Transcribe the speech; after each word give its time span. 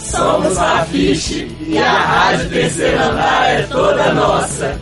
Somos 0.00 0.56
a 0.56 0.84
Fiche 0.86 1.46
e 1.60 1.76
a 1.76 1.92
Rádio 1.92 2.48
Terceiro 2.48 3.02
Andar 3.02 3.50
é 3.50 3.66
toda 3.66 4.14
nossa. 4.14 4.80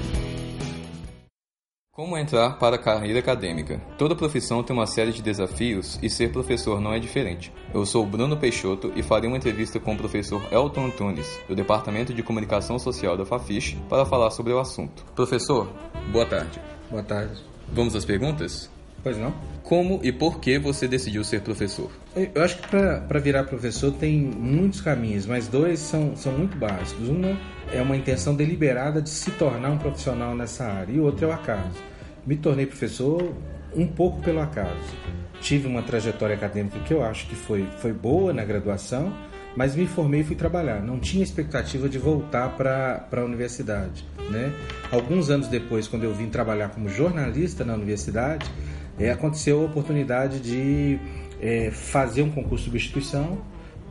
Como 1.92 2.16
entrar 2.16 2.56
para 2.58 2.76
a 2.76 2.78
carreira 2.78 3.18
acadêmica? 3.18 3.82
Toda 3.98 4.14
profissão 4.14 4.62
tem 4.62 4.74
uma 4.74 4.86
série 4.86 5.12
de 5.12 5.20
desafios 5.20 5.98
e 6.00 6.08
ser 6.08 6.30
professor 6.30 6.80
não 6.80 6.92
é 6.92 7.00
diferente. 7.00 7.52
Eu 7.74 7.84
sou 7.84 8.06
Bruno 8.06 8.36
Peixoto 8.36 8.92
e 8.94 9.02
farei 9.02 9.28
uma 9.28 9.36
entrevista 9.36 9.80
com 9.80 9.94
o 9.94 9.96
professor 9.96 10.40
Elton 10.52 10.86
Antunes, 10.86 11.28
do 11.48 11.56
Departamento 11.56 12.14
de 12.14 12.22
Comunicação 12.22 12.78
Social 12.78 13.16
da 13.16 13.26
Fafiche, 13.26 13.76
para 13.88 14.06
falar 14.06 14.30
sobre 14.30 14.52
o 14.52 14.60
assunto. 14.60 15.04
Professor, 15.16 15.68
boa 16.12 16.26
tarde. 16.26 16.60
Boa 16.88 17.02
tarde. 17.02 17.42
Vamos 17.72 17.96
às 17.96 18.04
perguntas? 18.04 18.70
Pois 19.02 19.16
não? 19.16 19.32
Como 19.62 20.00
e 20.02 20.10
por 20.10 20.40
que 20.40 20.58
você 20.58 20.88
decidiu 20.88 21.22
ser 21.22 21.42
professor? 21.42 21.90
Eu 22.34 22.42
acho 22.42 22.56
que 22.58 22.68
para 22.68 23.18
virar 23.20 23.44
professor 23.44 23.92
tem 23.92 24.18
muitos 24.18 24.80
caminhos, 24.80 25.26
mas 25.26 25.46
dois 25.46 25.78
são, 25.78 26.16
são 26.16 26.32
muito 26.32 26.56
básicos. 26.56 27.08
Uma 27.08 27.38
é 27.72 27.80
uma 27.80 27.96
intenção 27.96 28.34
deliberada 28.34 29.00
de 29.00 29.10
se 29.10 29.30
tornar 29.32 29.70
um 29.70 29.78
profissional 29.78 30.34
nessa 30.34 30.64
área, 30.64 30.92
e 30.92 31.00
outra 31.00 31.26
é 31.26 31.28
o 31.28 31.32
acaso. 31.32 31.78
Me 32.26 32.36
tornei 32.36 32.66
professor 32.66 33.34
um 33.74 33.86
pouco 33.86 34.20
pelo 34.22 34.40
acaso. 34.40 34.96
Tive 35.40 35.66
uma 35.66 35.82
trajetória 35.82 36.34
acadêmica 36.34 36.78
que 36.80 36.92
eu 36.92 37.02
acho 37.02 37.26
que 37.28 37.34
foi, 37.34 37.66
foi 37.78 37.92
boa 37.92 38.32
na 38.32 38.44
graduação, 38.44 39.12
mas 39.54 39.76
me 39.76 39.86
formei 39.86 40.20
e 40.20 40.24
fui 40.24 40.36
trabalhar. 40.36 40.82
Não 40.82 40.98
tinha 40.98 41.22
expectativa 41.22 41.88
de 41.88 41.98
voltar 41.98 42.56
para 42.56 43.06
a 43.12 43.24
universidade. 43.24 44.04
Né? 44.30 44.52
Alguns 44.90 45.30
anos 45.30 45.48
depois, 45.48 45.88
quando 45.88 46.04
eu 46.04 46.12
vim 46.12 46.28
trabalhar 46.28 46.68
como 46.68 46.88
jornalista 46.88 47.64
na 47.64 47.74
universidade, 47.74 48.50
é, 48.98 49.10
aconteceu 49.10 49.62
a 49.62 49.64
oportunidade 49.64 50.40
de 50.40 50.98
é, 51.40 51.70
fazer 51.70 52.22
um 52.22 52.30
concurso 52.30 52.64
de 52.64 52.70
substituição. 52.70 53.38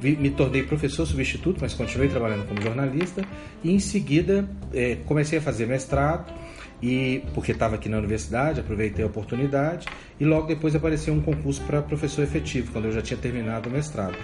Me 0.02 0.30
tornei 0.30 0.61
professor 0.61 1.08
substituto, 1.08 1.58
mas 1.59 1.73
continuei 1.73 2.08
trabalhando 2.08 2.47
como 2.47 2.61
jornalista. 2.61 3.23
E 3.64 3.72
em 3.72 3.80
seguida 3.80 4.47
é, 4.72 4.95
comecei 5.05 5.39
a 5.39 5.41
fazer 5.41 5.66
mestrado, 5.66 6.31
e 6.81 7.23
porque 7.33 7.52
estava 7.52 7.75
aqui 7.75 7.89
na 7.89 7.97
universidade, 7.97 8.59
aproveitei 8.59 9.03
a 9.03 9.08
oportunidade. 9.08 9.88
E 10.19 10.25
logo 10.25 10.47
depois 10.47 10.75
apareceu 10.75 11.14
um 11.14 11.21
concurso 11.21 11.61
para 11.64 11.81
professor 11.81 12.21
efetivo, 12.21 12.71
quando 12.71 12.86
eu 12.86 12.92
já 12.92 13.02
tinha 13.02 13.17
terminado 13.17 13.69
o 13.69 13.71
mestrado. 13.71 14.16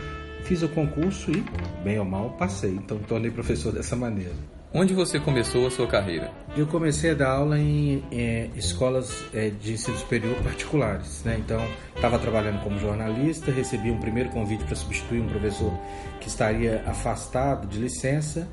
Fiz 0.44 0.62
o 0.62 0.70
concurso 0.70 1.31
e, 1.31 1.44
bem 1.84 1.97
ou 1.97 2.06
mal, 2.06 2.31
passei. 2.31 2.72
Então, 2.72 3.00
tornei 3.00 3.31
professor 3.31 3.72
dessa 3.72 3.95
maneira. 3.95 4.34
Onde 4.75 4.91
você 4.91 5.19
começou 5.19 5.67
a 5.67 5.69
sua 5.69 5.85
carreira? 5.85 6.31
Eu 6.57 6.66
comecei 6.66 7.11
a 7.11 7.13
dar 7.13 7.29
aula 7.29 7.59
em 7.59 8.03
eh, 8.11 8.49
escolas 8.55 9.23
eh, 9.31 9.52
de 9.52 9.73
ensino 9.73 9.95
superior 9.95 10.35
particulares, 10.41 11.23
né? 11.23 11.38
Então, 11.38 11.63
estava 11.95 12.17
trabalhando 12.17 12.59
como 12.63 12.79
jornalista, 12.79 13.51
recebi 13.51 13.91
um 13.91 13.99
primeiro 13.99 14.29
convite 14.31 14.63
para 14.63 14.75
substituir 14.75 15.21
um 15.21 15.27
professor 15.27 15.71
que 16.19 16.27
estaria 16.27 16.83
afastado 16.88 17.67
de 17.67 17.77
licença, 17.77 18.49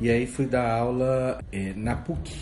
e 0.00 0.08
aí 0.08 0.28
fui 0.28 0.46
dar 0.46 0.70
aula 0.70 1.40
eh, 1.50 1.72
na 1.74 1.96
PUC, 1.96 2.32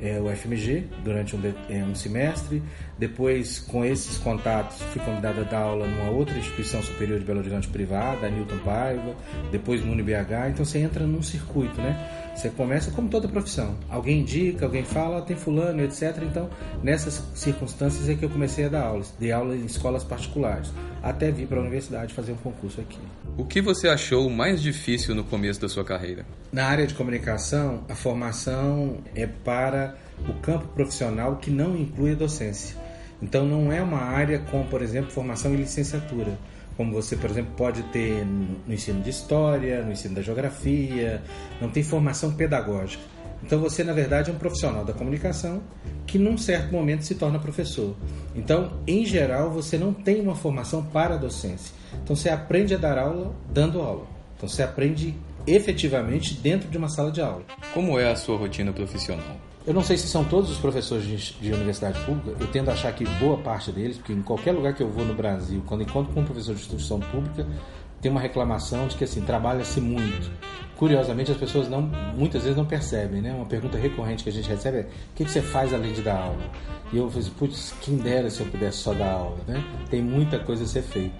eh, 0.00 0.20
o 0.20 0.28
FMG, 0.34 0.84
durante 1.04 1.34
um, 1.36 1.40
de- 1.40 1.54
eh, 1.68 1.84
um 1.84 1.94
semestre. 1.94 2.62
Depois, 2.98 3.60
com 3.60 3.84
esses 3.84 4.18
contatos, 4.18 4.80
fui 4.92 5.00
convidado 5.02 5.40
a 5.40 5.44
dar 5.44 5.60
aula 5.60 5.86
numa 5.86 6.10
outra 6.10 6.36
instituição 6.36 6.82
superior 6.82 7.18
de 7.18 7.24
Belo 7.24 7.38
Horizonte 7.40 7.68
privada, 7.68 8.26
a 8.26 8.30
Newton 8.30 8.58
Paiva, 8.64 9.14
depois 9.52 9.84
no 9.84 9.92
UniBH. 9.92 10.48
Então, 10.50 10.64
você 10.64 10.78
entra 10.78 11.06
num 11.06 11.22
circuito, 11.22 11.80
né? 11.80 11.96
Você 12.34 12.50
começa 12.50 12.90
como 12.92 13.08
toda 13.08 13.26
profissão. 13.28 13.76
Alguém 13.88 14.20
indica, 14.20 14.64
alguém 14.66 14.84
fala, 14.84 15.18
"Ah, 15.18 15.22
tem 15.22 15.36
fulano, 15.36 15.82
etc. 15.82 16.18
Então, 16.22 16.48
nessas 16.84 17.22
circunstâncias 17.34 18.08
é 18.08 18.14
que 18.14 18.24
eu 18.24 18.30
comecei 18.30 18.66
a 18.66 18.68
dar 18.68 18.82
aulas. 18.84 19.12
Dei 19.18 19.32
aula 19.32 19.56
em 19.56 19.64
escolas 19.64 20.04
particulares, 20.04 20.72
até 21.02 21.30
vir 21.30 21.46
para 21.46 21.58
a 21.58 21.60
universidade 21.60 22.12
fazer 22.14 22.32
um 22.32 22.36
concurso 22.36 22.80
aqui. 22.80 22.98
O 23.36 23.44
que 23.44 23.60
você 23.60 23.88
achou 23.88 24.28
mais 24.28 24.60
difícil 24.60 25.14
no 25.14 25.24
começo 25.24 25.60
da 25.60 25.68
sua 25.68 25.84
carreira? 25.84 26.26
Na 26.52 26.66
área 26.66 26.86
de 26.86 26.94
comunicação, 26.94 27.84
a 27.88 27.94
formação 27.94 28.98
é 29.14 29.26
para 29.26 29.96
o 30.28 30.34
campo 30.34 30.68
profissional 30.68 31.36
que 31.36 31.50
não 31.50 31.76
inclui 31.76 32.12
a 32.12 32.16
docência. 32.16 32.76
Então, 33.22 33.44
não 33.44 33.72
é 33.72 33.82
uma 33.82 34.00
área 34.00 34.38
com, 34.38 34.64
por 34.64 34.82
exemplo, 34.82 35.10
formação 35.10 35.52
em 35.52 35.56
licenciatura. 35.56 36.38
Como 36.76 36.92
você, 36.92 37.16
por 37.16 37.28
exemplo, 37.28 37.52
pode 37.56 37.82
ter 37.84 38.24
no 38.24 38.48
no 38.68 38.74
ensino 38.74 39.02
de 39.02 39.10
história, 39.10 39.82
no 39.82 39.90
ensino 39.90 40.14
da 40.14 40.22
geografia, 40.22 41.22
não 41.60 41.70
tem 41.70 41.82
formação 41.82 42.32
pedagógica. 42.32 43.02
Então, 43.42 43.60
você, 43.60 43.84
na 43.84 43.92
verdade, 43.92 44.30
é 44.30 44.32
um 44.32 44.36
profissional 44.36 44.84
da 44.84 44.92
comunicação 44.92 45.62
que, 46.06 46.18
num 46.18 46.36
certo 46.36 46.72
momento, 46.72 47.04
se 47.04 47.14
torna 47.14 47.38
professor. 47.38 47.94
Então, 48.34 48.72
em 48.86 49.04
geral, 49.04 49.50
você 49.50 49.78
não 49.78 49.92
tem 49.92 50.20
uma 50.20 50.34
formação 50.34 50.84
para 50.84 51.14
a 51.14 51.16
docência. 51.16 51.74
Então, 52.02 52.16
você 52.16 52.28
aprende 52.28 52.74
a 52.74 52.78
dar 52.78 52.98
aula 52.98 53.34
dando 53.50 53.80
aula. 53.80 54.06
Então, 54.36 54.48
você 54.48 54.62
aprende 54.62 55.14
efetivamente 55.46 56.34
dentro 56.34 56.68
de 56.68 56.76
uma 56.76 56.88
sala 56.88 57.10
de 57.10 57.20
aula. 57.20 57.42
Como 57.72 57.98
é 57.98 58.10
a 58.10 58.16
sua 58.16 58.36
rotina 58.36 58.72
profissional? 58.72 59.36
Eu 59.66 59.74
não 59.74 59.82
sei 59.82 59.98
se 59.98 60.08
são 60.08 60.24
todos 60.24 60.50
os 60.50 60.58
professores 60.58 61.04
de, 61.04 61.34
de 61.40 61.52
universidade 61.52 62.00
pública, 62.06 62.34
eu 62.40 62.46
tendo 62.46 62.70
a 62.70 62.72
achar 62.72 62.90
que 62.94 63.04
boa 63.18 63.36
parte 63.36 63.70
deles, 63.70 63.98
porque 63.98 64.14
em 64.14 64.22
qualquer 64.22 64.52
lugar 64.52 64.74
que 64.74 64.82
eu 64.82 64.88
vou 64.88 65.04
no 65.04 65.14
Brasil, 65.14 65.62
quando 65.66 65.82
encontro 65.82 66.12
com 66.14 66.20
um 66.20 66.24
professor 66.24 66.54
de 66.54 66.60
instituição 66.60 66.98
pública, 67.00 67.46
tem 68.00 68.10
uma 68.10 68.20
reclamação 68.20 68.86
de 68.88 68.96
que 68.96 69.04
assim, 69.04 69.20
trabalha-se 69.20 69.80
muito. 69.80 70.30
Curiosamente, 70.78 71.32
as 71.32 71.36
pessoas 71.36 71.68
não, 71.68 71.82
muitas 71.82 72.44
vezes 72.44 72.56
não 72.56 72.64
percebem, 72.64 73.20
né? 73.20 73.34
Uma 73.34 73.46
pergunta 73.46 73.76
recorrente 73.76 74.22
que 74.22 74.30
a 74.30 74.32
gente 74.32 74.48
recebe 74.48 74.78
é: 74.78 74.80
o 74.82 74.86
que, 75.16 75.24
você 75.24 75.42
faz 75.42 75.74
além 75.74 75.92
de 75.92 76.02
dar 76.02 76.16
aula? 76.16 76.50
E 76.92 76.96
eu 76.96 77.10
falei, 77.10 77.28
putz, 77.36 77.74
quem 77.80 77.96
dera 77.96 78.30
se 78.30 78.40
eu 78.40 78.46
pudesse 78.46 78.78
só 78.78 78.94
dar 78.94 79.10
aula, 79.10 79.38
né? 79.48 79.64
Tem 79.90 80.00
muita 80.00 80.38
coisa 80.38 80.62
a 80.62 80.66
ser 80.68 80.82
feita. 80.82 81.16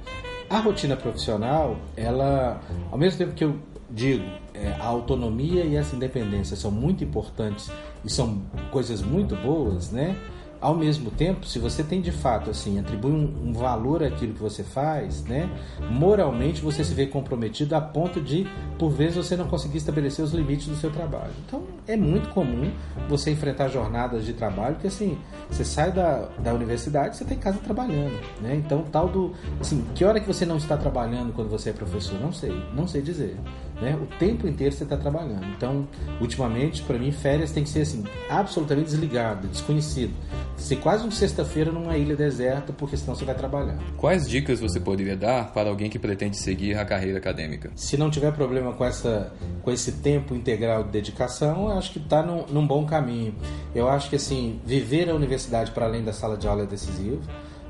A 0.48 0.60
rotina 0.60 0.96
profissional, 0.96 1.76
ela, 1.96 2.62
ao 2.92 2.96
mesmo 2.96 3.18
tempo 3.18 3.34
que 3.34 3.44
eu 3.44 3.58
digo, 3.90 4.24
é, 4.54 4.76
a 4.78 4.86
autonomia 4.86 5.64
e 5.64 5.74
essa 5.74 5.96
independência 5.96 6.56
são 6.56 6.70
muito 6.70 7.02
importantes 7.02 7.68
e 8.04 8.10
são 8.10 8.42
coisas 8.70 9.02
muito 9.02 9.34
boas, 9.34 9.90
né? 9.90 10.16
Ao 10.60 10.74
mesmo 10.74 11.10
tempo, 11.12 11.46
se 11.46 11.58
você 11.58 11.84
tem 11.84 12.00
de 12.00 12.10
fato 12.10 12.50
assim, 12.50 12.80
atribui 12.80 13.12
um, 13.12 13.48
um 13.48 13.52
valor 13.52 14.02
àquilo 14.02 14.34
que 14.34 14.40
você 14.40 14.64
faz, 14.64 15.22
né? 15.24 15.48
Moralmente 15.88 16.60
você 16.60 16.82
se 16.82 16.92
vê 16.94 17.06
comprometido 17.06 17.76
a 17.76 17.80
ponto 17.80 18.20
de, 18.20 18.44
por 18.76 18.90
vezes, 18.90 19.16
você 19.16 19.36
não 19.36 19.46
conseguir 19.46 19.78
estabelecer 19.78 20.24
os 20.24 20.32
limites 20.32 20.66
do 20.66 20.74
seu 20.74 20.90
trabalho. 20.90 21.30
Então, 21.46 21.62
é 21.86 21.96
muito 21.96 22.28
comum 22.30 22.72
você 23.08 23.30
enfrentar 23.30 23.68
jornadas 23.68 24.24
de 24.24 24.32
trabalho 24.32 24.76
que 24.76 24.88
assim, 24.88 25.16
você 25.48 25.64
sai 25.64 25.92
da, 25.92 26.28
da 26.38 26.52
universidade, 26.52 27.16
você 27.16 27.22
está 27.22 27.34
em 27.34 27.38
casa 27.38 27.58
trabalhando, 27.58 28.18
né? 28.40 28.56
Então, 28.56 28.82
tal 28.90 29.08
do, 29.08 29.32
assim, 29.60 29.84
que 29.94 30.04
hora 30.04 30.18
que 30.18 30.26
você 30.26 30.44
não 30.44 30.56
está 30.56 30.76
trabalhando 30.76 31.32
quando 31.32 31.48
você 31.48 31.70
é 31.70 31.72
professor? 31.72 32.18
Não 32.20 32.32
sei, 32.32 32.52
não 32.74 32.88
sei 32.88 33.00
dizer. 33.00 33.36
Né? 33.80 33.96
O 34.00 34.06
tempo 34.18 34.48
inteiro 34.48 34.74
você 34.74 34.82
está 34.82 34.96
trabalhando. 34.96 35.46
Então, 35.56 35.86
ultimamente, 36.20 36.82
para 36.82 36.98
mim, 36.98 37.12
férias 37.12 37.52
tem 37.52 37.62
que 37.62 37.70
ser 37.70 37.82
assim, 37.82 38.04
absolutamente 38.28 38.90
desligado, 38.90 39.46
desconhecido. 39.46 40.12
Ser 40.58 40.76
quase 40.76 41.06
um 41.06 41.10
sexta-feira 41.10 41.70
numa 41.70 41.96
ilha 41.96 42.16
deserta, 42.16 42.72
porque 42.72 42.96
senão 42.96 43.14
você 43.14 43.24
vai 43.24 43.34
trabalhar. 43.34 43.78
Quais 43.96 44.28
dicas 44.28 44.60
você 44.60 44.80
poderia 44.80 45.16
dar 45.16 45.52
para 45.52 45.70
alguém 45.70 45.88
que 45.88 45.98
pretende 45.98 46.36
seguir 46.36 46.76
a 46.76 46.84
carreira 46.84 47.16
acadêmica? 47.18 47.70
Se 47.76 47.96
não 47.96 48.10
tiver 48.10 48.32
problema 48.32 48.72
com, 48.72 48.84
essa, 48.84 49.32
com 49.62 49.70
esse 49.70 49.92
tempo 49.92 50.34
integral 50.34 50.82
de 50.82 50.90
dedicação, 50.90 51.70
eu 51.70 51.78
acho 51.78 51.92
que 51.92 51.98
está 52.00 52.22
num, 52.22 52.44
num 52.48 52.66
bom 52.66 52.84
caminho. 52.84 53.34
Eu 53.74 53.88
acho 53.88 54.10
que 54.10 54.16
assim, 54.16 54.60
viver 54.66 55.08
a 55.08 55.14
universidade 55.14 55.70
para 55.70 55.86
além 55.86 56.02
da 56.02 56.12
sala 56.12 56.36
de 56.36 56.48
aula 56.48 56.64
é 56.64 56.66
decisivo. 56.66 57.22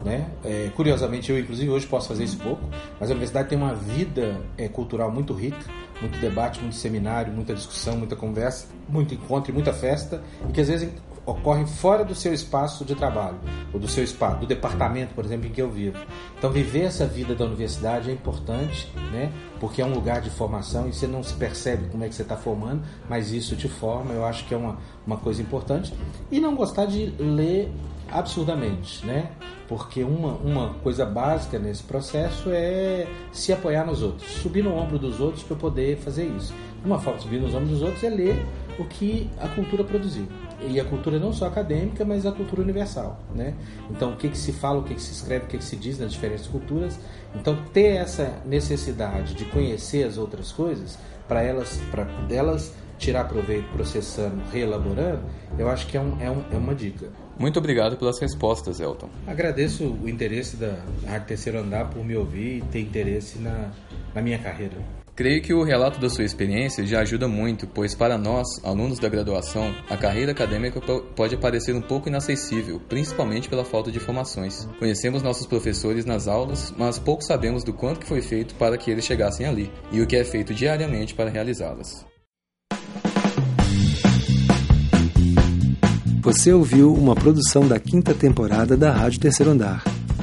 Né? 0.04 0.30
É, 0.44 0.70
curiosamente, 0.76 1.30
eu 1.30 1.38
inclusive 1.38 1.68
hoje 1.68 1.86
posso 1.86 2.06
fazer 2.06 2.22
isso 2.22 2.38
pouco, 2.38 2.62
mas 3.00 3.10
a 3.10 3.12
universidade 3.12 3.48
tem 3.48 3.58
uma 3.58 3.74
vida 3.74 4.40
é, 4.56 4.68
cultural 4.68 5.10
muito 5.10 5.34
rica, 5.34 5.58
muito 6.00 6.18
debate, 6.20 6.60
muito 6.60 6.76
seminário, 6.76 7.32
muita 7.32 7.52
discussão, 7.52 7.96
muita 7.96 8.14
conversa, 8.14 8.68
muito 8.88 9.12
encontro 9.12 9.50
e 9.50 9.54
muita 9.54 9.72
festa, 9.72 10.22
e 10.48 10.52
que 10.52 10.60
às 10.60 10.68
vezes 10.68 10.88
ocorrem 11.30 11.66
fora 11.66 12.04
do 12.04 12.14
seu 12.14 12.32
espaço 12.32 12.84
de 12.84 12.94
trabalho, 12.94 13.38
ou 13.72 13.78
do 13.78 13.86
seu 13.86 14.02
espaço, 14.02 14.40
do 14.40 14.46
departamento, 14.46 15.14
por 15.14 15.25
exemplo, 15.25 15.46
em 15.46 15.50
que 15.50 15.60
eu 15.60 15.70
vivo. 15.70 15.98
Então, 16.38 16.50
viver 16.50 16.84
essa 16.84 17.06
vida 17.06 17.34
da 17.34 17.44
universidade 17.44 18.10
é 18.10 18.12
importante, 18.12 18.90
né? 19.12 19.30
porque 19.60 19.82
é 19.82 19.84
um 19.84 19.92
lugar 19.92 20.20
de 20.20 20.30
formação 20.30 20.88
e 20.88 20.92
você 20.92 21.06
não 21.06 21.22
se 21.22 21.34
percebe 21.34 21.88
como 21.90 22.04
é 22.04 22.08
que 22.08 22.14
você 22.14 22.22
está 22.22 22.36
formando, 22.36 22.82
mas 23.08 23.32
isso 23.32 23.56
te 23.56 23.69
forma, 23.69 24.14
eu 24.14 24.25
acho 24.25 24.46
que 24.46 24.54
é 24.54 24.56
uma, 24.56 24.78
uma 25.06 25.16
coisa 25.16 25.42
importante. 25.42 25.92
E 26.30 26.40
não 26.40 26.54
gostar 26.54 26.86
de 26.86 27.06
ler 27.19 27.70
absurdamente, 28.10 29.04
né? 29.04 29.30
Porque 29.66 30.02
uma, 30.02 30.32
uma 30.36 30.75
coisa 30.82 31.04
básica 31.04 31.58
nesse 31.58 31.82
processo 31.82 32.48
é 32.50 33.06
se 33.30 33.52
apoiar 33.52 33.84
nos 33.84 34.02
outros, 34.02 34.30
subir 34.30 34.64
no 34.64 34.75
ombro 34.75 34.98
dos 34.98 35.20
outros 35.20 35.42
para 35.42 35.56
poder 35.56 35.98
fazer 35.98 36.25
isso. 36.25 36.54
Uma 36.82 36.98
forma 36.98 37.19
de 37.19 37.25
subir 37.25 37.40
nos 37.40 37.54
ombros 37.54 37.70
dos 37.70 37.82
outros 37.82 38.02
é 38.02 38.08
ler 38.08 38.46
o 38.78 38.84
que 38.84 39.28
a 39.38 39.48
cultura 39.48 39.84
produziu. 39.84 40.26
E 40.60 40.81
a 40.81 40.84
cultura 40.84 41.19
não 41.19 41.32
só 41.32 41.46
acadêmica, 41.46 42.05
mas 42.05 42.26
a 42.26 42.32
cultura 42.32 42.62
universal, 42.62 43.20
né? 43.34 43.55
Então, 43.90 44.12
o 44.12 44.16
que, 44.16 44.28
que 44.28 44.38
se 44.38 44.52
fala, 44.52 44.81
o 44.81 44.82
que, 44.82 44.94
que 44.94 45.02
se 45.02 45.12
escreve, 45.12 45.44
o 45.44 45.49
que, 45.49 45.58
que 45.58 45.64
se 45.64 45.76
diz 45.76 45.99
nas 45.99 46.12
diferentes 46.12 46.46
culturas. 46.46 46.99
Então, 47.34 47.56
ter 47.72 47.96
essa 47.96 48.43
necessidade 48.44 49.34
de 49.34 49.44
conhecer 49.46 50.05
as 50.05 50.19
outras 50.19 50.50
coisas, 50.50 50.99
para 51.28 51.43
elas, 51.43 51.78
para 51.90 52.05
delas 52.26 52.72
tirar 52.99 53.25
proveito 53.25 53.69
processando, 53.72 54.43
reelaborando, 54.52 55.22
eu 55.56 55.69
acho 55.69 55.87
que 55.87 55.96
é, 55.96 56.00
um, 56.00 56.20
é, 56.20 56.31
um, 56.31 56.43
é 56.50 56.56
uma 56.56 56.75
dica. 56.75 57.08
Muito 57.38 57.58
obrigado 57.58 57.96
pelas 57.96 58.19
respostas, 58.19 58.81
Elton. 58.81 59.08
Agradeço 59.26 59.84
o 59.84 60.08
interesse 60.08 60.56
da 60.56 60.82
Rádio 61.06 61.28
Terceiro 61.28 61.58
Andar 61.61 61.88
por 61.90 62.04
me 62.04 62.16
ouvir 62.16 62.58
e 62.58 62.62
ter 62.62 62.81
interesse 62.81 63.38
na, 63.38 63.70
na 64.12 64.20
minha 64.20 64.38
carreira. 64.38 64.97
Creio 65.18 65.42
que 65.42 65.52
o 65.52 65.64
relato 65.64 65.98
da 65.98 66.08
sua 66.08 66.22
experiência 66.22 66.86
já 66.86 67.00
ajuda 67.00 67.26
muito, 67.26 67.66
pois 67.66 67.92
para 67.92 68.16
nós, 68.16 68.46
alunos 68.62 69.00
da 69.00 69.08
graduação, 69.08 69.74
a 69.90 69.96
carreira 69.96 70.30
acadêmica 70.30 70.80
pode 71.16 71.36
parecer 71.36 71.74
um 71.74 71.80
pouco 71.80 72.08
inacessível, 72.08 72.80
principalmente 72.88 73.48
pela 73.48 73.64
falta 73.64 73.90
de 73.90 73.98
informações. 73.98 74.68
Conhecemos 74.78 75.20
nossos 75.20 75.44
professores 75.44 76.04
nas 76.04 76.28
aulas, 76.28 76.72
mas 76.78 77.00
pouco 77.00 77.24
sabemos 77.24 77.64
do 77.64 77.72
quanto 77.72 77.98
que 77.98 78.06
foi 78.06 78.22
feito 78.22 78.54
para 78.54 78.78
que 78.78 78.92
eles 78.92 79.04
chegassem 79.04 79.44
ali 79.44 79.72
e 79.90 80.00
o 80.00 80.06
que 80.06 80.14
é 80.14 80.22
feito 80.22 80.54
diariamente 80.54 81.16
para 81.16 81.28
realizá-las. 81.28 82.06
Você 86.22 86.52
ouviu 86.52 86.94
uma 86.94 87.16
produção 87.16 87.66
da 87.66 87.80
quinta 87.80 88.14
temporada 88.14 88.76
da 88.76 88.92
Rádio 88.92 89.18
Terceiro 89.18 89.50
Andar. 89.50 89.82